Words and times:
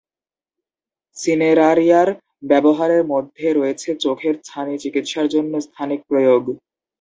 "সিনেরারিয়া"র 1.17 2.09
ব্যবহারের 2.43 3.03
মধ্যে 3.11 3.47
রয়েছে 3.53 3.89
চোখের 4.03 4.35
ছানি 4.47 4.75
চিকিৎসার 4.83 5.27
জন্য 5.33 5.53
স্থানিক 5.67 5.99
প্রয়োগ। 6.09 6.43